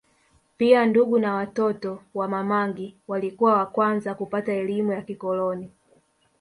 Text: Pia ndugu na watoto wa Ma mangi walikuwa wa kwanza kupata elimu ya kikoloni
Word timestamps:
Pia 0.57 0.85
ndugu 0.85 1.19
na 1.19 1.33
watoto 1.33 2.03
wa 2.13 2.27
Ma 2.27 2.43
mangi 2.43 2.97
walikuwa 3.07 3.53
wa 3.57 3.65
kwanza 3.65 4.15
kupata 4.15 4.53
elimu 4.53 4.91
ya 4.91 5.01
kikoloni 5.01 5.71